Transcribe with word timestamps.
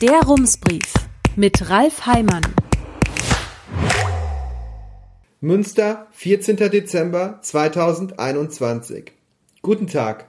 Der 0.00 0.22
Rumsbrief 0.22 0.94
mit 1.36 1.68
Ralf 1.68 2.06
Heimann. 2.06 2.40
Münster, 5.42 6.06
14. 6.12 6.56
Dezember 6.56 7.40
2021. 7.42 9.12
Guten 9.60 9.88
Tag. 9.88 10.24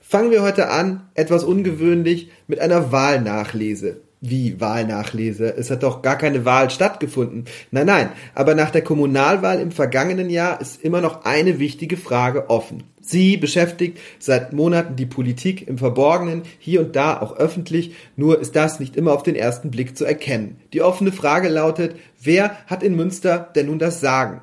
Fangen 0.00 0.30
wir 0.30 0.40
heute 0.40 0.70
an, 0.70 1.10
etwas 1.12 1.44
ungewöhnlich, 1.44 2.30
mit 2.46 2.58
einer 2.58 2.90
Wahlnachlese. 2.90 4.00
Wie 4.22 4.62
Wahlnachlese? 4.62 5.58
Es 5.58 5.70
hat 5.70 5.82
doch 5.82 6.00
gar 6.00 6.16
keine 6.16 6.46
Wahl 6.46 6.70
stattgefunden. 6.70 7.44
Nein, 7.70 7.88
nein, 7.88 8.08
aber 8.34 8.54
nach 8.54 8.70
der 8.70 8.82
Kommunalwahl 8.82 9.60
im 9.60 9.72
vergangenen 9.72 10.30
Jahr 10.30 10.58
ist 10.58 10.82
immer 10.82 11.02
noch 11.02 11.26
eine 11.26 11.58
wichtige 11.58 11.98
Frage 11.98 12.48
offen. 12.48 12.84
Sie 13.04 13.36
beschäftigt 13.36 13.98
seit 14.20 14.52
Monaten 14.52 14.94
die 14.94 15.06
Politik 15.06 15.66
im 15.66 15.76
Verborgenen, 15.76 16.42
hier 16.60 16.80
und 16.80 16.94
da 16.94 17.20
auch 17.20 17.36
öffentlich, 17.36 17.94
nur 18.16 18.40
ist 18.40 18.54
das 18.54 18.78
nicht 18.78 18.96
immer 18.96 19.12
auf 19.12 19.24
den 19.24 19.34
ersten 19.34 19.72
Blick 19.72 19.96
zu 19.96 20.04
erkennen. 20.04 20.56
Die 20.72 20.82
offene 20.82 21.10
Frage 21.10 21.48
lautet, 21.48 21.96
wer 22.22 22.56
hat 22.68 22.84
in 22.84 22.94
Münster 22.94 23.50
denn 23.56 23.66
nun 23.66 23.80
das 23.80 24.00
Sagen? 24.00 24.40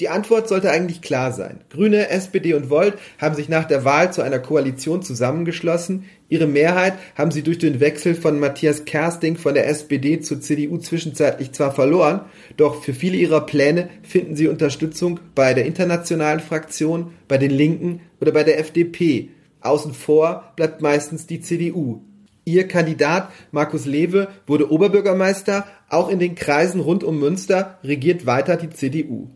Die 0.00 0.08
Antwort 0.08 0.48
sollte 0.48 0.70
eigentlich 0.70 1.02
klar 1.02 1.32
sein. 1.32 1.60
Grüne, 1.68 2.08
SPD 2.08 2.54
und 2.54 2.70
Volt 2.70 2.94
haben 3.18 3.34
sich 3.34 3.48
nach 3.48 3.64
der 3.64 3.84
Wahl 3.84 4.12
zu 4.12 4.22
einer 4.22 4.38
Koalition 4.38 5.02
zusammengeschlossen. 5.02 6.04
Ihre 6.28 6.46
Mehrheit 6.46 6.94
haben 7.14 7.30
sie 7.30 7.42
durch 7.42 7.58
den 7.58 7.78
Wechsel 7.78 8.14
von 8.14 8.40
Matthias 8.40 8.86
Kersting 8.86 9.36
von 9.36 9.52
der 9.52 9.68
SPD 9.68 10.20
zur 10.20 10.40
CDU 10.40 10.78
zwischenzeitlich 10.78 11.52
zwar 11.52 11.72
verloren, 11.72 12.22
doch 12.56 12.82
für 12.82 12.94
viele 12.94 13.18
ihrer 13.18 13.44
Pläne 13.44 13.90
finden 14.02 14.34
sie 14.34 14.48
Unterstützung 14.48 15.20
bei 15.34 15.52
der 15.52 15.66
internationalen 15.66 16.40
Fraktion, 16.40 17.12
bei 17.28 17.36
den 17.36 17.50
Linken 17.50 18.00
oder 18.20 18.32
bei 18.32 18.44
der 18.44 18.58
FDP. 18.58 19.28
Außen 19.60 19.92
vor 19.92 20.52
bleibt 20.56 20.80
meistens 20.80 21.26
die 21.26 21.42
CDU. 21.42 22.00
Ihr 22.44 22.66
Kandidat 22.66 23.30
Markus 23.52 23.84
Lewe 23.84 24.28
wurde 24.46 24.72
Oberbürgermeister, 24.72 25.66
auch 25.88 26.08
in 26.08 26.18
den 26.18 26.34
Kreisen 26.34 26.80
rund 26.80 27.04
um 27.04 27.20
Münster 27.20 27.78
regiert 27.84 28.26
weiter 28.26 28.56
die 28.56 28.70
CDU. 28.70 29.28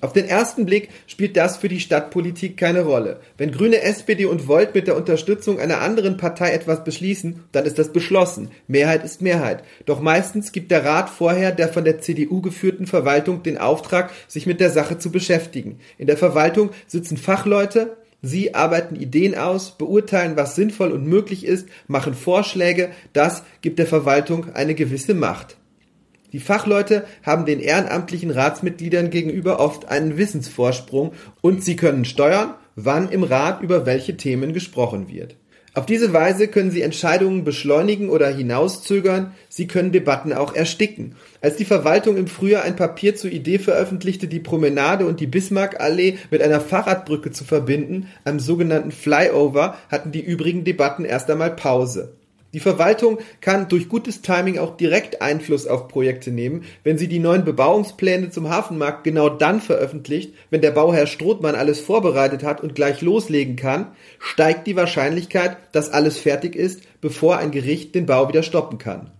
Auf 0.00 0.12
den 0.12 0.26
ersten 0.26 0.64
Blick 0.64 0.90
spielt 1.08 1.36
das 1.36 1.56
für 1.56 1.68
die 1.68 1.80
Stadtpolitik 1.80 2.56
keine 2.56 2.82
Rolle. 2.82 3.18
Wenn 3.36 3.50
Grüne, 3.50 3.82
SPD 3.82 4.26
und 4.26 4.46
Volt 4.46 4.74
mit 4.74 4.86
der 4.86 4.96
Unterstützung 4.96 5.58
einer 5.58 5.80
anderen 5.80 6.16
Partei 6.16 6.52
etwas 6.52 6.84
beschließen, 6.84 7.44
dann 7.50 7.64
ist 7.64 7.78
das 7.78 7.92
beschlossen. 7.92 8.50
Mehrheit 8.68 9.04
ist 9.04 9.22
Mehrheit. 9.22 9.64
Doch 9.86 10.00
meistens 10.00 10.52
gibt 10.52 10.70
der 10.70 10.84
Rat 10.84 11.10
vorher 11.10 11.50
der 11.50 11.68
von 11.68 11.84
der 11.84 12.00
CDU 12.00 12.40
geführten 12.40 12.86
Verwaltung 12.86 13.42
den 13.42 13.58
Auftrag, 13.58 14.12
sich 14.28 14.46
mit 14.46 14.60
der 14.60 14.70
Sache 14.70 14.98
zu 14.98 15.10
beschäftigen. 15.10 15.80
In 15.98 16.06
der 16.06 16.16
Verwaltung 16.16 16.70
sitzen 16.86 17.16
Fachleute, 17.16 17.96
Sie 18.20 18.54
arbeiten 18.54 18.96
Ideen 18.96 19.36
aus, 19.36 19.78
beurteilen, 19.78 20.36
was 20.36 20.56
sinnvoll 20.56 20.90
und 20.90 21.06
möglich 21.06 21.46
ist, 21.46 21.68
machen 21.86 22.14
Vorschläge, 22.14 22.90
das 23.12 23.44
gibt 23.60 23.78
der 23.78 23.86
Verwaltung 23.86 24.52
eine 24.54 24.74
gewisse 24.74 25.14
Macht. 25.14 25.56
Die 26.32 26.40
Fachleute 26.40 27.04
haben 27.22 27.46
den 27.46 27.60
ehrenamtlichen 27.60 28.30
Ratsmitgliedern 28.30 29.10
gegenüber 29.10 29.60
oft 29.60 29.88
einen 29.88 30.18
Wissensvorsprung 30.18 31.12
und 31.40 31.64
sie 31.64 31.76
können 31.76 32.04
steuern, 32.04 32.54
wann 32.76 33.10
im 33.10 33.22
Rat 33.22 33.62
über 33.62 33.86
welche 33.86 34.16
Themen 34.16 34.52
gesprochen 34.52 35.08
wird. 35.08 35.36
Auf 35.74 35.86
diese 35.86 36.12
Weise 36.12 36.48
können 36.48 36.70
sie 36.72 36.82
Entscheidungen 36.82 37.44
beschleunigen 37.44 38.10
oder 38.10 38.28
hinauszögern, 38.28 39.32
sie 39.48 39.68
können 39.68 39.92
Debatten 39.92 40.32
auch 40.32 40.54
ersticken. 40.54 41.14
Als 41.40 41.56
die 41.56 41.64
Verwaltung 41.64 42.16
im 42.16 42.26
Frühjahr 42.26 42.64
ein 42.64 42.74
Papier 42.74 43.14
zur 43.14 43.30
Idee 43.30 43.58
veröffentlichte, 43.58 44.26
die 44.26 44.40
Promenade 44.40 45.06
und 45.06 45.20
die 45.20 45.28
Bismarckallee 45.28 46.18
mit 46.32 46.42
einer 46.42 46.60
Fahrradbrücke 46.60 47.30
zu 47.30 47.44
verbinden, 47.44 48.08
einem 48.24 48.40
sogenannten 48.40 48.90
Flyover, 48.90 49.76
hatten 49.88 50.10
die 50.10 50.24
übrigen 50.24 50.64
Debatten 50.64 51.04
erst 51.04 51.30
einmal 51.30 51.54
Pause. 51.54 52.17
Die 52.54 52.60
Verwaltung 52.60 53.18
kann 53.42 53.68
durch 53.68 53.90
gutes 53.90 54.22
Timing 54.22 54.58
auch 54.58 54.78
direkt 54.78 55.20
Einfluss 55.20 55.66
auf 55.66 55.86
Projekte 55.86 56.30
nehmen, 56.30 56.64
wenn 56.82 56.96
sie 56.96 57.06
die 57.06 57.18
neuen 57.18 57.44
Bebauungspläne 57.44 58.30
zum 58.30 58.48
Hafenmarkt 58.48 59.04
genau 59.04 59.28
dann 59.28 59.60
veröffentlicht, 59.60 60.32
wenn 60.48 60.62
der 60.62 60.70
Bauherr 60.70 61.06
Strothmann 61.06 61.54
alles 61.54 61.80
vorbereitet 61.80 62.42
hat 62.42 62.62
und 62.62 62.74
gleich 62.74 63.02
loslegen 63.02 63.56
kann, 63.56 63.88
steigt 64.18 64.66
die 64.66 64.76
Wahrscheinlichkeit, 64.76 65.58
dass 65.72 65.90
alles 65.90 66.16
fertig 66.16 66.56
ist, 66.56 66.80
bevor 67.02 67.36
ein 67.36 67.50
Gericht 67.50 67.94
den 67.94 68.06
Bau 68.06 68.28
wieder 68.28 68.42
stoppen 68.42 68.78
kann. 68.78 69.10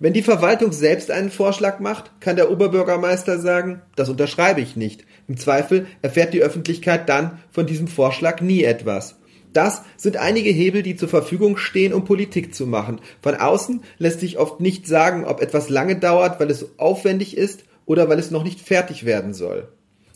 Wenn 0.00 0.12
die 0.12 0.22
Verwaltung 0.22 0.72
selbst 0.72 1.12
einen 1.12 1.30
Vorschlag 1.30 1.78
macht, 1.78 2.10
kann 2.18 2.34
der 2.34 2.50
Oberbürgermeister 2.50 3.38
sagen, 3.38 3.82
das 3.94 4.08
unterschreibe 4.08 4.60
ich 4.60 4.74
nicht. 4.74 5.04
Im 5.28 5.36
Zweifel 5.36 5.86
erfährt 6.02 6.34
die 6.34 6.42
Öffentlichkeit 6.42 7.08
dann 7.08 7.38
von 7.52 7.66
diesem 7.66 7.86
Vorschlag 7.86 8.40
nie 8.40 8.64
etwas. 8.64 9.14
Das 9.52 9.82
sind 9.96 10.16
einige 10.16 10.50
Hebel, 10.50 10.82
die 10.82 10.96
zur 10.96 11.08
Verfügung 11.08 11.56
stehen, 11.56 11.92
um 11.92 12.04
Politik 12.04 12.54
zu 12.54 12.66
machen. 12.66 13.00
Von 13.20 13.34
außen 13.34 13.82
lässt 13.98 14.20
sich 14.20 14.38
oft 14.38 14.60
nicht 14.60 14.86
sagen, 14.86 15.24
ob 15.24 15.40
etwas 15.40 15.68
lange 15.68 15.96
dauert, 15.96 16.40
weil 16.40 16.50
es 16.50 16.78
aufwendig 16.78 17.36
ist 17.36 17.64
oder 17.84 18.08
weil 18.08 18.18
es 18.18 18.30
noch 18.30 18.44
nicht 18.44 18.60
fertig 18.60 19.04
werden 19.04 19.34
soll. 19.34 19.68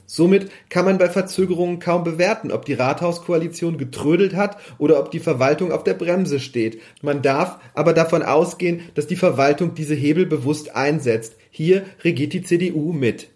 Somit 0.07 0.51
kann 0.71 0.85
man 0.85 0.99
bei 0.99 1.09
Verzögerungen 1.09 1.81
kaum 1.81 2.05
bewerten, 2.05 2.53
ob 2.53 2.65
die 2.65 2.75
Rathauskoalition 2.75 3.77
getrödelt 3.77 4.37
hat 4.37 4.57
oder 4.79 5.01
ob 5.01 5.11
die 5.11 5.19
Verwaltung 5.19 5.73
auf 5.73 5.83
der 5.83 5.95
Bremse 5.95 6.39
steht. 6.39 6.81
Man 7.03 7.23
darf 7.23 7.59
aber 7.75 7.93
davon 7.93 8.23
ausgehen, 8.23 8.83
dass 8.95 9.09
die 9.09 9.17
Verwaltung 9.17 9.75
diese 9.75 9.95
Hebel 9.95 10.25
bewusst 10.25 10.77
einsetzt. 10.77 11.37
Hier 11.51 11.85
regiert 12.05 12.33
die 12.35 12.43
CDU 12.43 12.93
mit. 12.93 13.29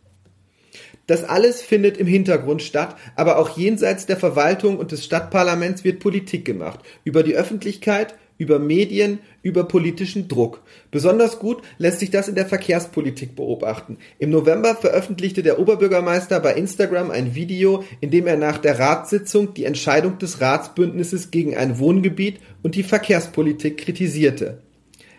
Das 1.10 1.24
alles 1.24 1.60
findet 1.60 1.96
im 1.96 2.06
Hintergrund 2.06 2.62
statt, 2.62 2.94
aber 3.16 3.40
auch 3.40 3.58
jenseits 3.58 4.06
der 4.06 4.16
Verwaltung 4.16 4.78
und 4.78 4.92
des 4.92 5.04
Stadtparlaments 5.04 5.82
wird 5.82 5.98
Politik 5.98 6.44
gemacht. 6.44 6.78
Über 7.02 7.24
die 7.24 7.34
Öffentlichkeit, 7.34 8.14
über 8.38 8.60
Medien, 8.60 9.18
über 9.42 9.64
politischen 9.64 10.28
Druck. 10.28 10.62
Besonders 10.92 11.40
gut 11.40 11.62
lässt 11.78 11.98
sich 11.98 12.12
das 12.12 12.28
in 12.28 12.36
der 12.36 12.46
Verkehrspolitik 12.46 13.34
beobachten. 13.34 13.98
Im 14.20 14.30
November 14.30 14.76
veröffentlichte 14.76 15.42
der 15.42 15.58
Oberbürgermeister 15.58 16.38
bei 16.38 16.54
Instagram 16.54 17.10
ein 17.10 17.34
Video, 17.34 17.82
in 18.00 18.12
dem 18.12 18.28
er 18.28 18.36
nach 18.36 18.58
der 18.58 18.78
Ratssitzung 18.78 19.52
die 19.52 19.64
Entscheidung 19.64 20.18
des 20.18 20.40
Ratsbündnisses 20.40 21.32
gegen 21.32 21.56
ein 21.56 21.80
Wohngebiet 21.80 22.38
und 22.62 22.76
die 22.76 22.84
Verkehrspolitik 22.84 23.78
kritisierte. 23.78 24.62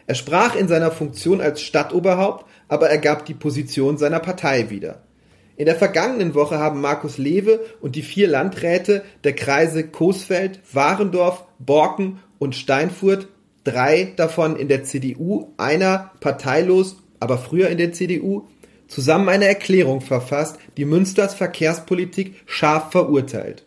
Er 0.08 0.16
sprach 0.16 0.56
in 0.56 0.69
seiner 0.69 0.91
Funktion 0.91 1.41
als 1.41 1.62
Stadtoberhaupt, 1.62 2.46
aber 2.69 2.90
er 2.90 2.97
gab 2.97 3.25
die 3.25 3.34
Position 3.34 3.97
seiner 3.97 4.22
Partei 4.22 4.69
wieder. 4.69 5.03
In 5.61 5.67
der 5.67 5.75
vergangenen 5.75 6.33
Woche 6.33 6.57
haben 6.57 6.81
Markus 6.81 7.19
Lewe 7.19 7.59
und 7.81 7.95
die 7.95 8.01
vier 8.01 8.27
Landräte 8.27 9.03
der 9.23 9.35
Kreise 9.35 9.88
Coesfeld, 9.88 10.59
Warendorf, 10.73 11.45
Borken 11.59 12.19
und 12.39 12.55
Steinfurt, 12.55 13.27
drei 13.63 14.11
davon 14.16 14.55
in 14.55 14.69
der 14.69 14.83
CDU, 14.85 15.53
einer 15.57 16.13
parteilos, 16.19 16.95
aber 17.19 17.38
früher 17.38 17.69
in 17.69 17.77
der 17.77 17.94
CDU, 17.94 18.47
zusammen 18.88 19.29
eine 19.29 19.45
Erklärung 19.45 20.01
verfasst, 20.01 20.57
die 20.77 20.85
Münsters 20.85 21.35
Verkehrspolitik 21.35 22.41
scharf 22.47 22.89
verurteilt. 22.89 23.63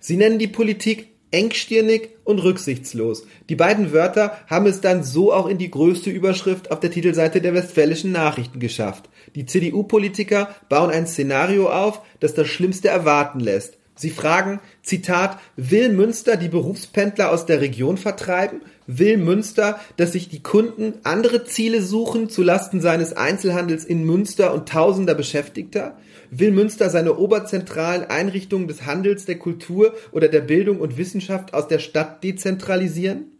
Sie 0.00 0.18
nennen 0.18 0.38
die 0.38 0.48
Politik 0.48 1.08
engstirnig 1.36 2.08
und 2.24 2.38
rücksichtslos. 2.38 3.26
Die 3.50 3.56
beiden 3.56 3.92
Wörter 3.92 4.38
haben 4.46 4.64
es 4.64 4.80
dann 4.80 5.04
so 5.04 5.34
auch 5.34 5.46
in 5.46 5.58
die 5.58 5.70
größte 5.70 6.08
Überschrift 6.08 6.70
auf 6.70 6.80
der 6.80 6.90
Titelseite 6.90 7.42
der 7.42 7.52
Westfälischen 7.52 8.10
Nachrichten 8.10 8.58
geschafft. 8.58 9.10
Die 9.34 9.44
CDU-Politiker 9.44 10.48
bauen 10.70 10.90
ein 10.90 11.06
Szenario 11.06 11.70
auf, 11.70 12.00
das 12.20 12.32
das 12.32 12.48
Schlimmste 12.48 12.88
erwarten 12.88 13.40
lässt. 13.40 13.76
Sie 13.98 14.08
fragen, 14.08 14.60
Zitat, 14.82 15.38
will 15.56 15.90
Münster 15.90 16.36
die 16.36 16.48
Berufspendler 16.48 17.30
aus 17.30 17.44
der 17.44 17.60
Region 17.60 17.98
vertreiben? 17.98 18.62
Will 18.86 19.18
Münster, 19.18 19.78
dass 19.98 20.12
sich 20.12 20.30
die 20.30 20.42
Kunden 20.42 20.94
andere 21.02 21.44
Ziele 21.44 21.82
suchen 21.82 22.30
zulasten 22.30 22.80
seines 22.80 23.14
Einzelhandels 23.14 23.84
in 23.84 24.04
Münster 24.04 24.54
und 24.54 24.68
tausender 24.68 25.14
Beschäftigter? 25.14 25.98
Will 26.30 26.50
Münster 26.50 26.90
seine 26.90 27.16
oberzentralen 27.16 28.04
Einrichtungen 28.04 28.68
des 28.68 28.86
Handels, 28.86 29.24
der 29.24 29.38
Kultur 29.38 29.94
oder 30.12 30.28
der 30.28 30.40
Bildung 30.40 30.80
und 30.80 30.98
Wissenschaft 30.98 31.54
aus 31.54 31.68
der 31.68 31.78
Stadt 31.78 32.22
dezentralisieren? 32.24 33.32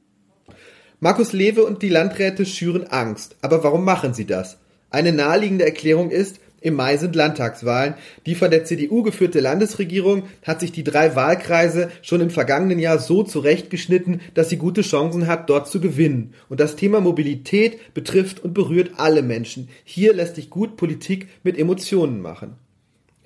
Markus 1.01 1.33
Lewe 1.33 1.65
und 1.65 1.83
die 1.83 1.89
Landräte 1.89 2.47
schüren 2.47 2.87
Angst. 2.87 3.37
Aber 3.43 3.63
warum 3.63 3.85
machen 3.85 4.15
sie 4.15 4.25
das? 4.25 4.59
Eine 4.91 5.13
naheliegende 5.13 5.65
Erklärung 5.65 6.11
ist, 6.11 6.41
im 6.67 6.75
Mai 6.75 6.97
sind 6.97 7.15
Landtagswahlen. 7.15 7.95
Die 8.25 8.35
von 8.35 8.51
der 8.51 8.65
CDU 8.65 9.03
geführte 9.03 9.41
Landesregierung 9.41 10.25
hat 10.43 10.61
sich 10.61 10.73
die 10.73 10.85
drei 10.85 11.15
Wahlkreise 11.15 11.91
schon 12.03 12.21
im 12.21 12.31
vergangenen 12.31 12.79
Jahr 12.79 12.99
so 12.99 13.23
zurechtgeschnitten, 13.23 14.21
dass 14.35 14.49
sie 14.49 14.57
gute 14.57 14.83
Chancen 14.83 15.27
hat, 15.27 15.49
dort 15.51 15.69
zu 15.69 15.81
gewinnen. 15.81 16.35
Und 16.49 16.59
das 16.59 16.75
Thema 16.75 17.01
Mobilität 17.01 17.95
betrifft 17.95 18.43
und 18.43 18.55
berührt 18.55 18.93
alle 18.97 19.23
Menschen. 19.23 19.69
Hier 19.85 20.15
lässt 20.15 20.37
sich 20.37 20.51
gut 20.51 20.77
Politik 20.77 21.29
mit 21.43 21.59
Emotionen 21.59 22.21
machen. 22.21 22.55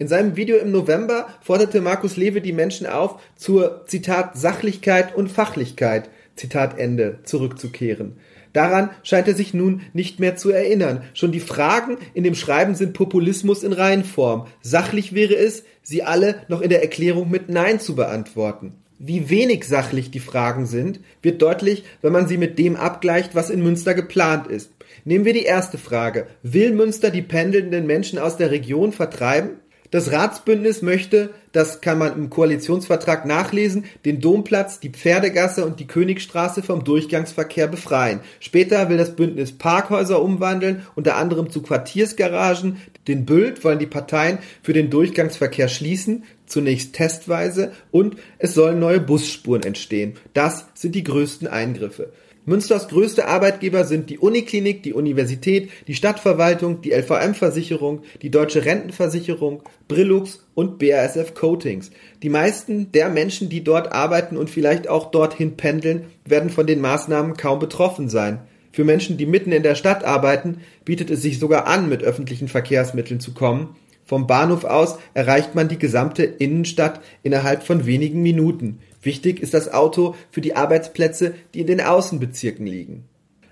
In 0.00 0.08
seinem 0.08 0.35
Video 0.35 0.56
im 0.56 0.70
November 0.70 1.29
forderte 1.43 1.82
Markus 1.82 2.17
Lewe 2.17 2.41
die 2.41 2.55
Menschen 2.55 2.87
auf, 2.87 3.20
zur 3.37 3.85
Zitat 3.87 4.35
Sachlichkeit 4.35 5.14
und 5.14 5.31
Fachlichkeit 5.31 6.08
Zitat 6.37 6.79
Ende 6.79 7.19
zurückzukehren. 7.25 8.17
Daran 8.55 8.88
scheint 9.02 9.29
er 9.29 9.35
sich 9.35 9.52
nun 9.52 9.82
nicht 9.93 10.19
mehr 10.19 10.37
zu 10.37 10.49
erinnern. 10.49 11.02
Schon 11.12 11.32
die 11.32 11.38
Fragen 11.38 11.99
in 12.14 12.25
dem 12.25 12.35
Schreiben 12.35 12.75
sind 12.75 12.94
Populismus 12.94 13.62
in 13.62 13.75
Reihenform. 13.75 14.47
Sachlich 14.62 15.12
wäre 15.14 15.35
es, 15.37 15.64
sie 15.82 16.02
alle 16.02 16.47
noch 16.49 16.62
in 16.62 16.70
der 16.70 16.81
Erklärung 16.81 17.31
mit 17.31 17.50
Nein 17.50 17.79
zu 17.79 17.94
beantworten. 17.94 18.73
Wie 18.99 19.29
wenig 19.29 19.67
sachlich 19.67 20.11
die 20.11 20.19
Fragen 20.19 20.64
sind, 20.64 21.00
wird 21.20 21.43
deutlich, 21.43 21.85
wenn 22.00 22.12
man 22.12 22.26
sie 22.26 22.38
mit 22.38 22.58
dem 22.58 22.76
abgleicht, 22.76 23.35
was 23.35 23.50
in 23.50 23.62
Münster 23.62 23.93
geplant 23.93 24.47
ist. 24.47 24.70
Nehmen 25.05 25.26
wir 25.26 25.35
die 25.35 25.44
erste 25.44 25.76
Frage. 25.76 26.26
Will 26.43 26.73
Münster 26.73 27.11
die 27.11 27.20
pendelnden 27.20 27.87
Menschen 27.87 28.19
aus 28.19 28.38
der 28.38 28.50
Region 28.50 28.93
vertreiben? 28.93 29.61
Das 29.90 30.12
Ratsbündnis 30.12 30.82
möchte, 30.82 31.31
das 31.50 31.81
kann 31.81 31.98
man 31.98 32.16
im 32.16 32.31
Koalitionsvertrag 32.31 33.26
nachlesen, 33.26 33.87
den 34.04 34.20
Domplatz, 34.20 34.78
die 34.78 34.90
Pferdegasse 34.90 35.66
und 35.66 35.81
die 35.81 35.88
Königstraße 35.88 36.62
vom 36.62 36.84
Durchgangsverkehr 36.84 37.66
befreien. 37.66 38.20
Später 38.38 38.88
will 38.88 38.98
das 38.98 39.16
Bündnis 39.16 39.50
Parkhäuser 39.50 40.22
umwandeln, 40.22 40.87
unter 40.94 41.16
anderem 41.16 41.50
zu 41.50 41.60
Quartiersgaragen. 41.62 42.76
Den 43.08 43.26
Bült 43.26 43.64
wollen 43.64 43.81
die 43.81 43.87
Parteien 43.87 44.38
für 44.62 44.72
den 44.72 44.90
Durchgangsverkehr 44.90 45.66
schließen, 45.66 46.22
zunächst 46.46 46.94
testweise, 46.94 47.72
und 47.90 48.14
es 48.38 48.54
sollen 48.54 48.78
neue 48.78 49.00
Busspuren 49.00 49.64
entstehen. 49.64 50.14
Das 50.34 50.66
sind 50.75 50.94
die 50.94 51.04
größten 51.04 51.48
Eingriffe. 51.48 52.12
Münsters 52.50 52.88
größte 52.88 53.29
Arbeitgeber 53.29 53.85
sind 53.85 54.11
die 54.11 54.19
Uniklinik, 54.19 54.82
die 54.82 54.93
Universität, 54.93 55.70
die 55.87 55.94
Stadtverwaltung, 55.94 56.81
die 56.81 56.91
LVM-Versicherung, 56.91 58.00
die 58.23 58.31
Deutsche 58.32 58.64
Rentenversicherung, 58.64 59.62
Brillux 59.87 60.44
und 60.56 60.81
BASF 60.81 61.35
Coatings. 61.35 61.93
Die 62.25 62.29
meisten 62.29 62.91
der 62.91 63.08
Menschen, 63.08 63.50
die 63.50 63.62
dort 63.62 63.93
arbeiten 63.93 64.37
und 64.37 64.50
vielleicht 64.50 64.88
auch 64.88 65.12
dorthin 65.12 65.56
pendeln, 65.56 66.06
werden 66.25 66.50
von 66.50 66.67
den 66.67 66.81
Maßnahmen 66.81 67.37
kaum 67.37 67.61
betroffen 67.61 68.08
sein. 68.08 68.41
Für 68.73 68.82
Menschen, 68.82 69.17
die 69.17 69.26
mitten 69.26 69.52
in 69.52 69.62
der 69.62 69.76
Stadt 69.76 70.02
arbeiten, 70.02 70.58
bietet 70.85 71.08
es 71.11 71.23
sich 71.23 71.38
sogar 71.38 71.69
an, 71.69 71.88
mit 71.88 72.02
öffentlichen 72.02 72.49
Verkehrsmitteln 72.49 73.20
zu 73.20 73.32
kommen. 73.32 73.76
Vom 74.05 74.26
Bahnhof 74.26 74.64
aus 74.64 74.99
erreicht 75.14 75.55
man 75.55 75.69
die 75.69 75.79
gesamte 75.79 76.25
Innenstadt 76.25 77.00
innerhalb 77.23 77.62
von 77.62 77.87
wenigen 77.87 78.23
Minuten. 78.23 78.81
Wichtig 79.02 79.41
ist 79.41 79.55
das 79.55 79.73
Auto 79.73 80.14
für 80.31 80.41
die 80.41 80.56
Arbeitsplätze, 80.56 81.35
die 81.55 81.61
in 81.61 81.67
den 81.67 81.81
Außenbezirken 81.81 82.67
liegen. 82.67 83.05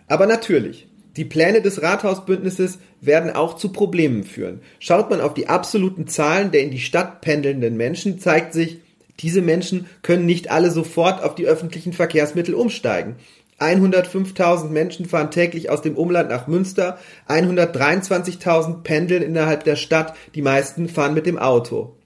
Aber 0.07 0.27
natürlich, 0.27 0.89
die 1.17 1.25
Pläne 1.25 1.63
des 1.63 1.83
Rathausbündnisses 1.83 2.79
werden 3.01 3.35
auch 3.35 3.57
zu 3.57 3.73
Problemen 3.73 4.25
führen. 4.25 4.61
Schaut 4.79 5.11
man 5.11 5.21
auf 5.21 5.35
die 5.35 5.49
absoluten 5.49 6.07
Zahlen 6.07 6.51
der 6.51 6.63
in 6.63 6.71
die 6.71 6.79
Stadt 6.79 7.21
pendelnden 7.21 7.77
Menschen, 7.77 8.19
zeigt 8.19 8.53
sich, 8.53 8.79
diese 9.21 9.43
Menschen 9.43 9.87
können 10.03 10.27
nicht 10.27 10.51
alle 10.51 10.71
sofort 10.71 11.23
auf 11.25 11.35
die 11.35 11.47
öffentlichen 11.47 11.93
Verkehrsmittel 11.93 12.55
umsteigen. 12.55 13.17
105.000 13.59 14.69
Menschen 14.69 15.07
fahren 15.07 15.33
täglich 15.33 15.69
aus 15.71 15.83
dem 15.83 15.97
Umland 15.97 16.31
nach 16.31 16.47
Münster, 16.47 16.99
123.000 17.29 18.83
pendeln 18.85 19.23
innerhalb 19.23 19.65
der 19.65 19.75
Stadt, 19.75 20.15
die 20.37 20.43
meisten 20.43 20.89
fahren 20.89 21.15
mit 21.15 21.27
dem 21.27 21.39
Auto. 21.39 21.98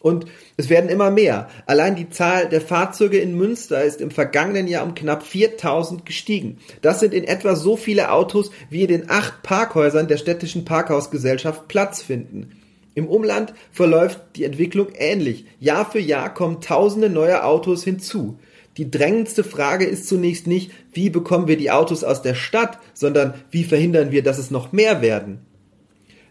Und 0.00 0.26
es 0.56 0.70
werden 0.70 0.90
immer 0.90 1.10
mehr. 1.10 1.48
Allein 1.66 1.96
die 1.96 2.08
Zahl 2.08 2.48
der 2.48 2.60
Fahrzeuge 2.60 3.18
in 3.18 3.36
Münster 3.36 3.82
ist 3.82 4.00
im 4.00 4.12
vergangenen 4.12 4.68
Jahr 4.68 4.84
um 4.84 4.94
knapp 4.94 5.24
4000 5.24 6.06
gestiegen. 6.06 6.58
Das 6.82 7.00
sind 7.00 7.12
in 7.12 7.24
etwa 7.24 7.56
so 7.56 7.76
viele 7.76 8.12
Autos, 8.12 8.52
wie 8.70 8.82
in 8.82 8.88
den 8.88 9.10
acht 9.10 9.42
Parkhäusern 9.42 10.06
der 10.06 10.18
städtischen 10.18 10.64
Parkhausgesellschaft 10.64 11.66
Platz 11.66 12.00
finden. 12.00 12.52
Im 12.94 13.08
Umland 13.08 13.54
verläuft 13.72 14.20
die 14.36 14.44
Entwicklung 14.44 14.88
ähnlich. 14.94 15.46
Jahr 15.60 15.90
für 15.90 16.00
Jahr 16.00 16.32
kommen 16.32 16.60
tausende 16.60 17.08
neue 17.08 17.44
Autos 17.44 17.84
hinzu. 17.84 18.38
Die 18.76 18.90
drängendste 18.90 19.42
Frage 19.42 19.84
ist 19.84 20.08
zunächst 20.08 20.46
nicht, 20.46 20.70
wie 20.92 21.10
bekommen 21.10 21.48
wir 21.48 21.56
die 21.56 21.72
Autos 21.72 22.04
aus 22.04 22.22
der 22.22 22.34
Stadt, 22.34 22.78
sondern 22.94 23.34
wie 23.50 23.64
verhindern 23.64 24.12
wir, 24.12 24.22
dass 24.22 24.38
es 24.38 24.52
noch 24.52 24.70
mehr 24.70 25.02
werden. 25.02 25.40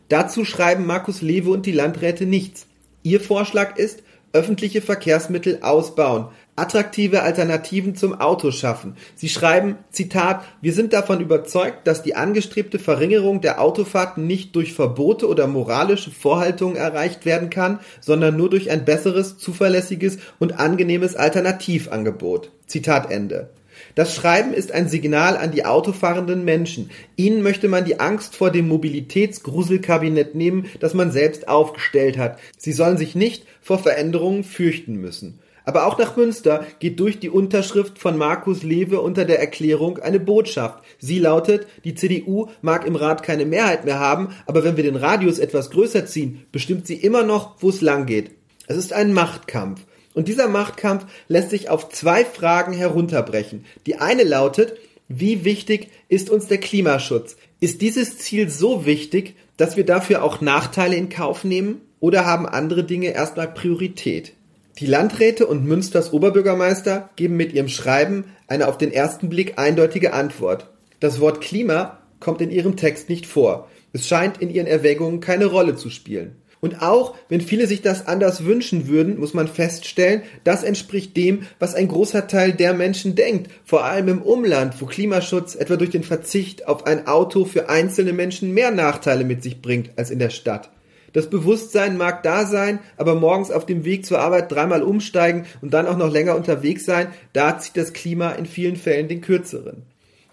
Dazu 0.07 0.45
schreiben 0.45 0.85
Markus 0.85 1.21
Lewe 1.21 1.49
und 1.49 1.65
die 1.65 1.73
Landräte 1.73 2.25
nichts. 2.25 2.67
Ihr 3.07 3.21
Vorschlag 3.21 3.77
ist, 3.77 4.03
öffentliche 4.33 4.81
Verkehrsmittel 4.81 5.59
ausbauen, 5.61 6.27
attraktive 6.57 7.23
Alternativen 7.23 7.95
zum 7.95 8.19
Auto 8.19 8.51
schaffen. 8.51 8.97
Sie 9.15 9.29
schreiben, 9.29 9.77
Zitat, 9.91 10.43
wir 10.59 10.73
sind 10.73 10.91
davon 10.91 11.21
überzeugt, 11.21 11.87
dass 11.87 12.03
die 12.03 12.15
angestrebte 12.15 12.79
Verringerung 12.79 13.39
der 13.39 13.61
Autofahrten 13.61 14.27
nicht 14.27 14.57
durch 14.57 14.73
Verbote 14.73 15.29
oder 15.29 15.47
moralische 15.47 16.11
Vorhaltungen 16.11 16.75
erreicht 16.75 17.25
werden 17.25 17.49
kann, 17.49 17.79
sondern 18.01 18.35
nur 18.35 18.49
durch 18.49 18.69
ein 18.71 18.83
besseres, 18.83 19.37
zuverlässiges 19.37 20.17
und 20.37 20.59
angenehmes 20.59 21.15
Alternativangebot. 21.15 22.51
Zitat 22.65 23.09
Ende. 23.09 23.51
Das 23.97 24.13
Schreiben 24.13 24.53
ist 24.53 24.71
ein 24.73 24.87
Signal 24.87 25.35
an 25.37 25.49
die 25.49 25.65
autofahrenden 25.65 26.45
Menschen. 26.45 26.91
Ihnen 27.15 27.41
möchte 27.41 27.67
man 27.67 27.83
die 27.83 27.99
Angst 27.99 28.35
vor 28.35 28.51
dem 28.51 28.67
Mobilitätsgruselkabinett 28.67 30.35
nehmen, 30.35 30.67
das 30.79 30.93
man 30.93 31.09
selbst 31.09 31.47
aufgestellt 31.47 32.15
hat. 32.15 32.37
Sie 32.59 32.73
sollen 32.73 32.97
sich 32.97 33.15
nicht 33.15 33.47
vor 33.59 33.79
Veränderungen 33.79 34.43
fürchten 34.43 34.97
müssen. 34.97 35.39
Aber 35.65 35.87
auch 35.87 35.97
nach 35.97 36.15
Münster 36.15 36.63
geht 36.77 36.99
durch 36.99 37.17
die 37.17 37.31
Unterschrift 37.31 37.97
von 37.97 38.19
Markus 38.19 38.61
Lewe 38.61 39.01
unter 39.01 39.25
der 39.25 39.39
Erklärung 39.39 39.97
eine 39.97 40.19
Botschaft. 40.19 40.83
Sie 40.99 41.17
lautet, 41.17 41.65
die 41.83 41.95
CDU 41.95 42.49
mag 42.61 42.85
im 42.85 42.95
Rat 42.95 43.23
keine 43.23 43.47
Mehrheit 43.47 43.83
mehr 43.83 43.99
haben, 43.99 44.29
aber 44.45 44.63
wenn 44.63 44.77
wir 44.77 44.83
den 44.83 44.95
Radius 44.95 45.39
etwas 45.39 45.71
größer 45.71 46.05
ziehen, 46.05 46.45
bestimmt 46.51 46.85
sie 46.85 46.97
immer 46.97 47.23
noch, 47.23 47.55
wo 47.63 47.69
es 47.69 47.81
lang 47.81 48.05
geht. 48.05 48.29
Es 48.67 48.77
ist 48.77 48.93
ein 48.93 49.11
Machtkampf. 49.11 49.87
Und 50.17 50.27
dieser 50.27 50.47
Machtkampf 50.47 51.05
lässt 51.27 51.51
sich 51.51 51.69
auf 51.69 51.89
zwei 51.89 52.25
Fragen 52.25 52.73
herunterbrechen. 52.73 53.65
Die 53.85 53.97
eine 53.97 54.23
lautet, 54.23 54.75
wie 55.07 55.45
wichtig 55.45 55.89
ist 56.09 56.31
uns 56.31 56.47
der 56.47 56.57
Klimaschutz? 56.57 57.37
Ist 57.59 57.83
dieses 57.83 58.17
Ziel 58.17 58.49
so 58.49 58.87
wichtig, 58.87 59.35
dass 59.57 59.77
wir 59.77 59.85
dafür 59.85 60.23
auch 60.23 60.41
Nachteile 60.41 60.95
in 60.95 61.09
Kauf 61.09 61.43
nehmen? 61.43 61.81
Oder 61.99 62.25
haben 62.25 62.47
andere 62.47 62.83
Dinge 62.83 63.09
erstmal 63.09 63.47
Priorität? 63.47 64.33
Die 64.79 64.87
Landräte 64.87 65.45
und 65.45 65.65
Münsters 65.65 66.11
Oberbürgermeister 66.11 67.11
geben 67.15 67.37
mit 67.37 67.53
ihrem 67.53 67.69
Schreiben 67.69 68.23
eine 68.47 68.69
auf 68.69 68.79
den 68.79 68.91
ersten 68.91 69.29
Blick 69.29 69.59
eindeutige 69.59 70.13
Antwort. 70.13 70.67
Das 70.99 71.19
Wort 71.19 71.41
Klima 71.41 71.99
kommt 72.19 72.41
in 72.41 72.49
ihrem 72.49 72.75
Text 72.75 73.07
nicht 73.07 73.27
vor. 73.27 73.69
Es 73.93 74.07
scheint 74.07 74.39
in 74.39 74.49
ihren 74.49 74.65
Erwägungen 74.65 75.19
keine 75.19 75.45
Rolle 75.45 75.75
zu 75.75 75.91
spielen. 75.91 76.37
Und 76.59 76.81
auch 76.81 77.15
wenn 77.29 77.41
viele 77.41 77.67
sich 77.67 77.81
das 77.81 78.07
anders 78.07 78.45
wünschen 78.45 78.87
würden, 78.87 79.19
muss 79.19 79.33
man 79.33 79.47
feststellen, 79.47 80.23
das 80.43 80.63
entspricht 80.63 81.15
dem, 81.15 81.43
was 81.59 81.75
ein 81.75 81.87
großer 81.87 82.27
Teil 82.27 82.53
der 82.53 82.73
Menschen 82.73 83.15
denkt, 83.15 83.51
vor 83.63 83.85
allem 83.85 84.07
im 84.07 84.21
Umland, 84.21 84.81
wo 84.81 84.85
Klimaschutz 84.85 85.55
etwa 85.55 85.75
durch 85.75 85.91
den 85.91 86.03
Verzicht 86.03 86.67
auf 86.67 86.85
ein 86.85 87.07
Auto 87.07 87.45
für 87.45 87.69
einzelne 87.69 88.13
Menschen 88.13 88.53
mehr 88.53 88.71
Nachteile 88.71 89.23
mit 89.23 89.43
sich 89.43 89.61
bringt 89.61 89.91
als 89.97 90.09
in 90.09 90.19
der 90.19 90.31
Stadt. 90.31 90.71
Das 91.13 91.29
Bewusstsein 91.29 91.97
mag 91.97 92.21
da 92.23 92.45
sein, 92.45 92.79
aber 92.97 93.15
morgens 93.15 93.49
auf 93.49 93.65
dem 93.65 93.85
Weg 93.85 94.05
zur 94.05 94.19
Arbeit 94.19 94.51
dreimal 94.51 94.83
umsteigen 94.83 95.45
und 95.61 95.73
dann 95.73 95.87
auch 95.87 95.97
noch 95.97 96.11
länger 96.11 96.35
unterwegs 96.35 96.85
sein, 96.85 97.07
da 97.33 97.57
zieht 97.57 97.77
das 97.77 97.93
Klima 97.93 98.31
in 98.31 98.45
vielen 98.45 98.75
Fällen 98.75 99.07
den 99.07 99.21
kürzeren. 99.21 99.83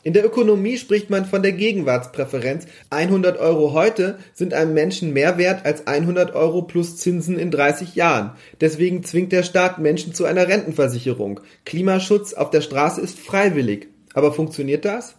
In 0.04 0.12
der 0.12 0.24
Ökonomie 0.24 0.76
spricht 0.76 1.08
man 1.08 1.24
von 1.24 1.42
der 1.42 1.52
Gegenwartspräferenz. 1.52 2.66
100 2.90 3.38
Euro 3.38 3.72
heute 3.72 4.19
sind 4.34 4.52
einem 4.52 4.74
Menschen 4.74 5.14
mehr 5.14 5.38
wert 5.38 5.64
als 5.64 5.86
100 5.86 6.34
Euro 6.34 6.60
plus 6.60 6.98
Zinsen 6.98 7.38
in 7.38 7.50
30 7.50 7.94
Jahren. 7.94 8.32
Deswegen 8.60 9.02
zwingt 9.02 9.32
der 9.32 9.43
Staat 9.43 9.79
Menschen 9.79 10.12
zu 10.12 10.26
einer 10.26 10.46
Rentenversicherung. 10.46 11.40
Klimaschutz 11.64 12.34
auf 12.34 12.50
der 12.50 12.60
Straße 12.60 13.00
ist 13.00 13.19
freiwillig. 13.19 13.88
Aber 14.12 14.31
funktioniert 14.31 14.84
das? 14.84 15.17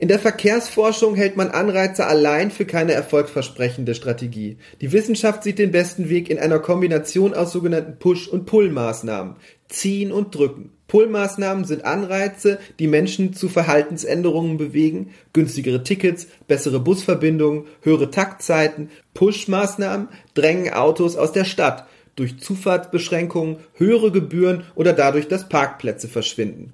In 0.00 0.06
der 0.06 0.20
Verkehrsforschung 0.20 1.16
hält 1.16 1.36
man 1.36 1.48
Anreize 1.48 2.06
allein 2.06 2.52
für 2.52 2.64
keine 2.64 2.92
erfolgsversprechende 2.92 3.96
Strategie. 3.96 4.56
Die 4.80 4.92
Wissenschaft 4.92 5.42
sieht 5.42 5.58
den 5.58 5.72
besten 5.72 6.08
Weg 6.08 6.30
in 6.30 6.38
einer 6.38 6.60
Kombination 6.60 7.34
aus 7.34 7.50
sogenannten 7.50 7.98
Push- 7.98 8.28
und 8.28 8.46
Pull-Maßnahmen. 8.46 9.34
Ziehen 9.68 10.12
und 10.12 10.32
drücken. 10.36 10.70
Pull-Maßnahmen 10.86 11.64
sind 11.64 11.84
Anreize, 11.84 12.60
die 12.78 12.86
Menschen 12.86 13.34
zu 13.34 13.48
Verhaltensänderungen 13.48 14.56
bewegen, 14.56 15.10
günstigere 15.32 15.82
Tickets, 15.82 16.28
bessere 16.46 16.78
Busverbindungen, 16.78 17.64
höhere 17.82 18.12
Taktzeiten. 18.12 18.90
Push-Maßnahmen 19.14 20.08
drängen 20.34 20.72
Autos 20.72 21.16
aus 21.16 21.32
der 21.32 21.44
Stadt 21.44 21.88
durch 22.14 22.38
Zufahrtsbeschränkungen, 22.38 23.56
höhere 23.74 24.12
Gebühren 24.12 24.62
oder 24.76 24.92
dadurch, 24.92 25.26
dass 25.26 25.48
Parkplätze 25.48 26.06
verschwinden. 26.06 26.72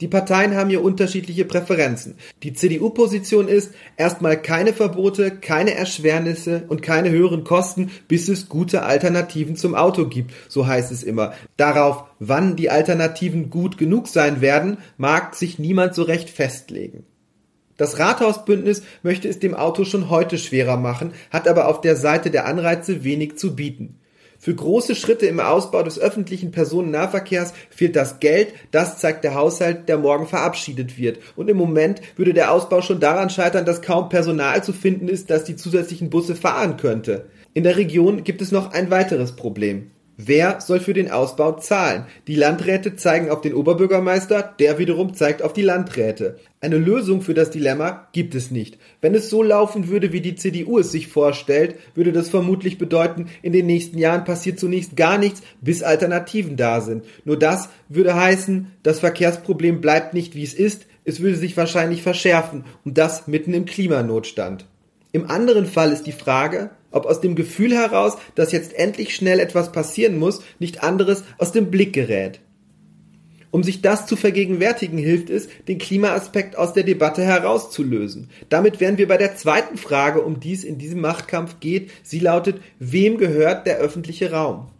Die 0.00 0.08
Parteien 0.08 0.56
haben 0.56 0.70
hier 0.70 0.82
unterschiedliche 0.82 1.44
Präferenzen. 1.44 2.16
Die 2.42 2.52
CDU-Position 2.52 3.46
ist 3.46 3.72
erstmal 3.96 4.42
keine 4.42 4.72
Verbote, 4.72 5.30
keine 5.30 5.74
Erschwernisse 5.74 6.64
und 6.68 6.82
keine 6.82 7.10
höheren 7.10 7.44
Kosten, 7.44 7.92
bis 8.08 8.28
es 8.28 8.48
gute 8.48 8.82
Alternativen 8.82 9.54
zum 9.54 9.76
Auto 9.76 10.08
gibt, 10.08 10.32
so 10.48 10.66
heißt 10.66 10.90
es 10.90 11.04
immer. 11.04 11.32
Darauf, 11.56 12.04
wann 12.18 12.56
die 12.56 12.70
Alternativen 12.70 13.50
gut 13.50 13.78
genug 13.78 14.08
sein 14.08 14.40
werden, 14.40 14.78
mag 14.96 15.36
sich 15.36 15.60
niemand 15.60 15.94
so 15.94 16.02
recht 16.02 16.28
festlegen. 16.28 17.04
Das 17.76 17.98
Rathausbündnis 18.00 18.82
möchte 19.02 19.28
es 19.28 19.38
dem 19.38 19.54
Auto 19.54 19.84
schon 19.84 20.10
heute 20.10 20.38
schwerer 20.38 20.76
machen, 20.76 21.12
hat 21.30 21.46
aber 21.46 21.68
auf 21.68 21.80
der 21.80 21.94
Seite 21.94 22.30
der 22.30 22.46
Anreize 22.46 23.04
wenig 23.04 23.36
zu 23.36 23.54
bieten. 23.54 24.00
Für 24.44 24.54
große 24.54 24.94
Schritte 24.94 25.24
im 25.24 25.40
Ausbau 25.40 25.82
des 25.82 25.98
öffentlichen 25.98 26.50
Personennahverkehrs 26.50 27.54
fehlt 27.70 27.96
das 27.96 28.20
Geld, 28.20 28.52
das 28.72 28.98
zeigt 28.98 29.24
der 29.24 29.34
Haushalt, 29.34 29.88
der 29.88 29.96
morgen 29.96 30.26
verabschiedet 30.26 30.98
wird. 30.98 31.18
Und 31.34 31.48
im 31.48 31.56
Moment 31.56 32.02
würde 32.16 32.34
der 32.34 32.52
Ausbau 32.52 32.82
schon 32.82 33.00
daran 33.00 33.30
scheitern, 33.30 33.64
dass 33.64 33.80
kaum 33.80 34.10
Personal 34.10 34.62
zu 34.62 34.74
finden 34.74 35.08
ist, 35.08 35.30
das 35.30 35.44
die 35.44 35.56
zusätzlichen 35.56 36.10
Busse 36.10 36.36
fahren 36.36 36.76
könnte. 36.76 37.24
In 37.54 37.64
der 37.64 37.78
Region 37.78 38.22
gibt 38.22 38.42
es 38.42 38.52
noch 38.52 38.72
ein 38.72 38.90
weiteres 38.90 39.32
Problem. 39.32 39.92
Wer 40.16 40.60
soll 40.60 40.78
für 40.78 40.92
den 40.92 41.10
Ausbau 41.10 41.52
zahlen? 41.52 42.04
Die 42.28 42.36
Landräte 42.36 42.94
zeigen 42.94 43.30
auf 43.30 43.40
den 43.40 43.52
Oberbürgermeister, 43.52 44.54
der 44.60 44.78
wiederum 44.78 45.14
zeigt 45.14 45.42
auf 45.42 45.52
die 45.52 45.62
Landräte. 45.62 46.36
Eine 46.60 46.78
Lösung 46.78 47.20
für 47.20 47.34
das 47.34 47.50
Dilemma 47.50 48.06
gibt 48.12 48.36
es 48.36 48.52
nicht. 48.52 48.78
Wenn 49.00 49.16
es 49.16 49.28
so 49.28 49.42
laufen 49.42 49.88
würde, 49.88 50.12
wie 50.12 50.20
die 50.20 50.36
CDU 50.36 50.78
es 50.78 50.92
sich 50.92 51.08
vorstellt, 51.08 51.74
würde 51.96 52.12
das 52.12 52.30
vermutlich 52.30 52.78
bedeuten, 52.78 53.26
in 53.42 53.52
den 53.52 53.66
nächsten 53.66 53.98
Jahren 53.98 54.24
passiert 54.24 54.60
zunächst 54.60 54.96
gar 54.96 55.18
nichts, 55.18 55.42
bis 55.60 55.82
Alternativen 55.82 56.56
da 56.56 56.80
sind. 56.80 57.04
Nur 57.24 57.38
das 57.38 57.68
würde 57.88 58.14
heißen, 58.14 58.68
das 58.84 59.00
Verkehrsproblem 59.00 59.80
bleibt 59.80 60.14
nicht 60.14 60.36
wie 60.36 60.44
es 60.44 60.54
ist, 60.54 60.86
es 61.04 61.20
würde 61.20 61.36
sich 61.36 61.56
wahrscheinlich 61.56 62.02
verschärfen 62.02 62.64
und 62.84 62.98
das 62.98 63.26
mitten 63.26 63.52
im 63.52 63.64
Klimanotstand. 63.64 64.66
Im 65.10 65.30
anderen 65.30 65.66
Fall 65.66 65.92
ist 65.92 66.06
die 66.06 66.12
Frage, 66.12 66.70
ob 66.94 67.06
aus 67.06 67.20
dem 67.20 67.34
Gefühl 67.34 67.74
heraus, 67.74 68.16
dass 68.34 68.52
jetzt 68.52 68.74
endlich 68.74 69.14
schnell 69.14 69.40
etwas 69.40 69.72
passieren 69.72 70.18
muss, 70.18 70.42
nicht 70.58 70.82
anderes 70.82 71.24
aus 71.38 71.52
dem 71.52 71.70
Blick 71.70 71.92
gerät. 71.92 72.40
Um 73.50 73.62
sich 73.62 73.82
das 73.82 74.06
zu 74.06 74.16
vergegenwärtigen, 74.16 74.98
hilft 74.98 75.30
es, 75.30 75.48
den 75.68 75.78
Klimaaspekt 75.78 76.58
aus 76.58 76.72
der 76.72 76.82
Debatte 76.82 77.22
herauszulösen. 77.22 78.28
Damit 78.48 78.80
wären 78.80 78.98
wir 78.98 79.06
bei 79.06 79.16
der 79.16 79.36
zweiten 79.36 79.76
Frage, 79.76 80.22
um 80.22 80.40
die 80.40 80.54
es 80.54 80.64
in 80.64 80.76
diesem 80.76 81.00
Machtkampf 81.00 81.60
geht. 81.60 81.90
Sie 82.02 82.18
lautet, 82.18 82.60
wem 82.80 83.16
gehört 83.16 83.68
der 83.68 83.76
öffentliche 83.76 84.32
Raum? 84.32 84.70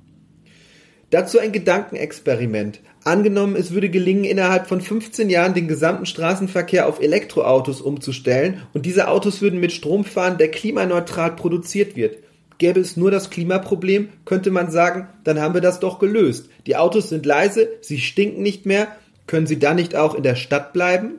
Dazu 1.11 1.39
ein 1.39 1.53
Gedankenexperiment. 1.53 2.81
Angenommen, 3.05 3.55
es 3.55 3.73
würde 3.73 3.91
gelingen, 3.91 4.25
innerhalb 4.25 4.67
von 4.67 4.81
15 4.81 5.29
Jahren 5.29 5.53
den 5.53 5.69
gesamten 5.69 6.07
Straßenverkehr 6.07 6.89
auf 6.89 7.03
Elektroautos 7.03 7.83
umzustellen 7.83 8.63
und 8.73 8.87
diese 8.87 9.09
Autos 9.09 9.43
würden 9.43 9.61
mit 9.61 9.73
Strom 9.73 10.07
fahren, 10.07 10.39
der 10.39 10.51
klimaneutral 10.51 11.37
produziert 11.37 11.97
wird. 11.97 12.17
Gäbe 12.57 12.81
es 12.81 12.97
nur 12.97 13.11
das 13.11 13.29
Klimaproblem, 13.29 14.09
könnte 14.25 14.51
man 14.51 14.71
sagen, 14.71 15.09
dann 15.23 15.39
haben 15.39 15.53
wir 15.53 15.61
das 15.61 15.81
doch 15.81 15.99
gelöst. 15.99 16.49
Die 16.67 16.77
Autos 16.77 17.11
sind 17.11 17.27
leise, 17.27 17.69
sie 17.83 17.99
stinken 17.99 18.43
nicht 18.43 18.65
mehr, 18.65 18.89
können 19.27 19.47
sie 19.47 19.59
dann 19.59 19.77
nicht 19.77 19.97
auch 19.97 20.15
in 20.15 20.23
der 20.23 20.37
Stadt 20.37 20.73
bleiben? 20.73 21.17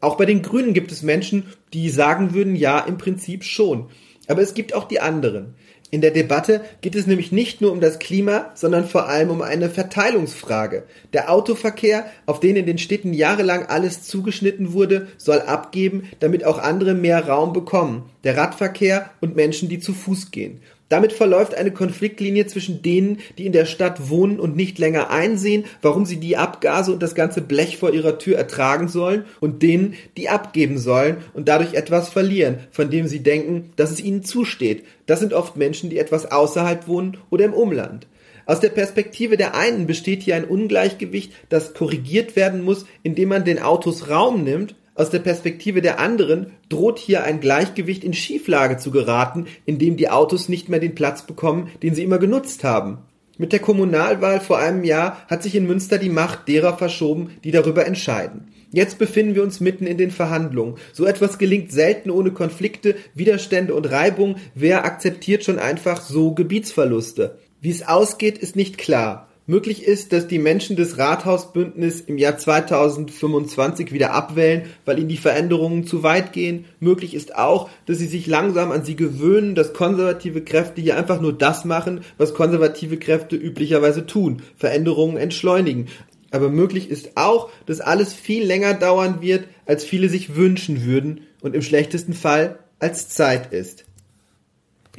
Auch 0.00 0.16
bei 0.16 0.26
den 0.26 0.42
Grünen 0.42 0.74
gibt 0.74 0.92
es 0.92 1.02
Menschen, 1.02 1.44
die 1.72 1.90
sagen 1.90 2.34
würden, 2.34 2.54
ja, 2.54 2.78
im 2.78 2.98
Prinzip 2.98 3.42
schon. 3.42 3.86
Aber 4.28 4.42
es 4.42 4.54
gibt 4.54 4.74
auch 4.74 4.86
die 4.86 5.00
anderen. 5.00 5.54
In 5.90 6.02
der 6.02 6.10
Debatte 6.10 6.60
geht 6.82 6.94
es 6.94 7.06
nämlich 7.06 7.32
nicht 7.32 7.62
nur 7.62 7.72
um 7.72 7.80
das 7.80 7.98
Klima, 7.98 8.50
sondern 8.54 8.86
vor 8.86 9.08
allem 9.08 9.30
um 9.30 9.40
eine 9.40 9.70
Verteilungsfrage. 9.70 10.82
Der 11.14 11.32
Autoverkehr, 11.32 12.04
auf 12.26 12.40
den 12.40 12.56
in 12.56 12.66
den 12.66 12.76
Städten 12.76 13.14
jahrelang 13.14 13.64
alles 13.66 14.02
zugeschnitten 14.02 14.74
wurde, 14.74 15.08
soll 15.16 15.40
abgeben, 15.40 16.10
damit 16.20 16.44
auch 16.44 16.58
andere 16.58 16.92
mehr 16.92 17.26
Raum 17.26 17.54
bekommen. 17.54 18.10
Der 18.22 18.36
Radverkehr 18.36 19.08
und 19.22 19.34
Menschen, 19.34 19.70
die 19.70 19.78
zu 19.78 19.94
Fuß 19.94 20.30
gehen. 20.30 20.60
Damit 20.88 21.12
verläuft 21.12 21.54
eine 21.54 21.70
Konfliktlinie 21.70 22.46
zwischen 22.46 22.80
denen, 22.80 23.18
die 23.36 23.44
in 23.44 23.52
der 23.52 23.66
Stadt 23.66 24.08
wohnen 24.08 24.40
und 24.40 24.56
nicht 24.56 24.78
länger 24.78 25.10
einsehen, 25.10 25.64
warum 25.82 26.06
sie 26.06 26.16
die 26.16 26.36
Abgase 26.36 26.92
und 26.92 27.02
das 27.02 27.14
ganze 27.14 27.42
Blech 27.42 27.76
vor 27.76 27.92
ihrer 27.92 28.18
Tür 28.18 28.38
ertragen 28.38 28.88
sollen, 28.88 29.24
und 29.40 29.62
denen, 29.62 29.94
die 30.16 30.28
abgeben 30.28 30.78
sollen 30.78 31.18
und 31.34 31.48
dadurch 31.48 31.74
etwas 31.74 32.08
verlieren, 32.08 32.58
von 32.70 32.90
dem 32.90 33.06
sie 33.06 33.22
denken, 33.22 33.72
dass 33.76 33.90
es 33.90 34.02
ihnen 34.02 34.24
zusteht. 34.24 34.84
Das 35.06 35.20
sind 35.20 35.34
oft 35.34 35.56
Menschen, 35.56 35.90
die 35.90 35.98
etwas 35.98 36.30
außerhalb 36.30 36.88
wohnen 36.88 37.18
oder 37.30 37.44
im 37.44 37.52
Umland. 37.52 38.06
Aus 38.46 38.60
der 38.60 38.70
Perspektive 38.70 39.36
der 39.36 39.54
einen 39.54 39.86
besteht 39.86 40.22
hier 40.22 40.36
ein 40.36 40.46
Ungleichgewicht, 40.46 41.32
das 41.50 41.74
korrigiert 41.74 42.34
werden 42.34 42.62
muss, 42.62 42.86
indem 43.02 43.28
man 43.28 43.44
den 43.44 43.58
Autos 43.58 44.08
Raum 44.08 44.42
nimmt, 44.42 44.74
aus 44.98 45.10
der 45.10 45.20
Perspektive 45.20 45.80
der 45.80 46.00
anderen 46.00 46.52
droht 46.68 46.98
hier 46.98 47.22
ein 47.22 47.40
Gleichgewicht 47.40 48.02
in 48.02 48.14
Schieflage 48.14 48.78
zu 48.78 48.90
geraten, 48.90 49.46
indem 49.64 49.96
die 49.96 50.10
Autos 50.10 50.48
nicht 50.48 50.68
mehr 50.68 50.80
den 50.80 50.96
Platz 50.96 51.22
bekommen, 51.22 51.70
den 51.82 51.94
sie 51.94 52.02
immer 52.02 52.18
genutzt 52.18 52.64
haben. 52.64 52.98
Mit 53.38 53.52
der 53.52 53.60
Kommunalwahl 53.60 54.40
vor 54.40 54.58
einem 54.58 54.82
Jahr 54.82 55.24
hat 55.28 55.44
sich 55.44 55.54
in 55.54 55.68
Münster 55.68 55.98
die 55.98 56.08
Macht 56.08 56.48
derer 56.48 56.76
verschoben, 56.76 57.30
die 57.44 57.52
darüber 57.52 57.86
entscheiden. 57.86 58.48
Jetzt 58.72 58.98
befinden 58.98 59.36
wir 59.36 59.44
uns 59.44 59.60
mitten 59.60 59.86
in 59.86 59.96
den 59.96 60.10
Verhandlungen. 60.10 60.74
So 60.92 61.06
etwas 61.06 61.38
gelingt 61.38 61.70
selten 61.70 62.10
ohne 62.10 62.32
Konflikte, 62.32 62.96
Widerstände 63.14 63.74
und 63.74 63.90
Reibung. 63.90 64.36
Wer 64.56 64.84
akzeptiert 64.84 65.44
schon 65.44 65.60
einfach 65.60 66.00
so 66.00 66.34
Gebietsverluste? 66.34 67.38
Wie 67.60 67.70
es 67.70 67.86
ausgeht, 67.86 68.36
ist 68.36 68.56
nicht 68.56 68.76
klar. 68.76 69.27
Möglich 69.50 69.82
ist, 69.82 70.12
dass 70.12 70.28
die 70.28 70.38
Menschen 70.38 70.76
des 70.76 70.98
Rathausbündnis 70.98 72.02
im 72.02 72.18
Jahr 72.18 72.36
2025 72.36 73.92
wieder 73.92 74.12
abwählen, 74.12 74.66
weil 74.84 74.98
ihnen 74.98 75.08
die 75.08 75.16
Veränderungen 75.16 75.86
zu 75.86 76.02
weit 76.02 76.34
gehen. 76.34 76.66
Möglich 76.80 77.14
ist 77.14 77.34
auch, 77.34 77.70
dass 77.86 77.96
sie 77.96 78.08
sich 78.08 78.26
langsam 78.26 78.70
an 78.72 78.84
sie 78.84 78.94
gewöhnen, 78.94 79.54
dass 79.54 79.72
konservative 79.72 80.42
Kräfte 80.42 80.82
hier 80.82 80.98
einfach 80.98 81.22
nur 81.22 81.32
das 81.32 81.64
machen, 81.64 82.02
was 82.18 82.34
konservative 82.34 82.98
Kräfte 82.98 83.36
üblicherweise 83.36 84.04
tun, 84.04 84.42
Veränderungen 84.54 85.16
entschleunigen. 85.16 85.86
Aber 86.30 86.50
möglich 86.50 86.90
ist 86.90 87.16
auch, 87.16 87.48
dass 87.64 87.80
alles 87.80 88.12
viel 88.12 88.44
länger 88.44 88.74
dauern 88.74 89.22
wird, 89.22 89.44
als 89.64 89.82
viele 89.82 90.10
sich 90.10 90.36
wünschen 90.36 90.84
würden 90.84 91.22
und 91.40 91.54
im 91.54 91.62
schlechtesten 91.62 92.12
Fall 92.12 92.58
als 92.80 93.08
Zeit 93.08 93.50
ist. 93.54 93.87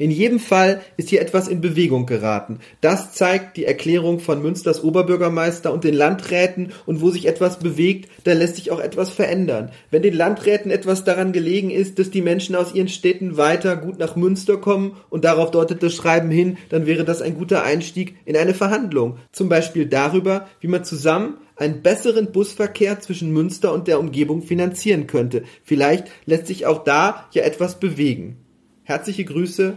In 0.00 0.10
jedem 0.10 0.38
Fall 0.38 0.80
ist 0.96 1.10
hier 1.10 1.20
etwas 1.20 1.46
in 1.46 1.60
Bewegung 1.60 2.06
geraten. 2.06 2.60
Das 2.80 3.12
zeigt 3.12 3.58
die 3.58 3.66
Erklärung 3.66 4.18
von 4.18 4.40
Münsters 4.40 4.82
Oberbürgermeister 4.82 5.70
und 5.74 5.84
den 5.84 5.92
Landräten 5.92 6.72
und 6.86 7.02
wo 7.02 7.10
sich 7.10 7.26
etwas 7.26 7.58
bewegt, 7.58 8.08
da 8.24 8.32
lässt 8.32 8.56
sich 8.56 8.70
auch 8.70 8.80
etwas 8.80 9.12
verändern. 9.12 9.72
Wenn 9.90 10.00
den 10.00 10.14
Landräten 10.14 10.70
etwas 10.70 11.04
daran 11.04 11.32
gelegen 11.32 11.70
ist, 11.70 11.98
dass 11.98 12.10
die 12.10 12.22
Menschen 12.22 12.54
aus 12.54 12.72
ihren 12.74 12.88
Städten 12.88 13.36
weiter 13.36 13.76
gut 13.76 13.98
nach 13.98 14.16
Münster 14.16 14.56
kommen 14.56 14.96
und 15.10 15.26
darauf 15.26 15.50
deutet 15.50 15.82
das 15.82 15.94
Schreiben 15.96 16.30
hin, 16.30 16.56
dann 16.70 16.86
wäre 16.86 17.04
das 17.04 17.20
ein 17.20 17.34
guter 17.34 17.62
Einstieg 17.62 18.16
in 18.24 18.38
eine 18.38 18.54
Verhandlung. 18.54 19.18
Zum 19.32 19.50
Beispiel 19.50 19.84
darüber, 19.84 20.48
wie 20.60 20.68
man 20.68 20.82
zusammen 20.82 21.34
einen 21.56 21.82
besseren 21.82 22.32
Busverkehr 22.32 23.00
zwischen 23.00 23.32
Münster 23.32 23.74
und 23.74 23.86
der 23.86 24.00
Umgebung 24.00 24.40
finanzieren 24.40 25.06
könnte. 25.06 25.42
Vielleicht 25.62 26.06
lässt 26.24 26.46
sich 26.46 26.64
auch 26.64 26.84
da 26.84 27.26
ja 27.32 27.42
etwas 27.42 27.78
bewegen. 27.78 28.38
Herzliche 28.84 29.26
Grüße, 29.26 29.76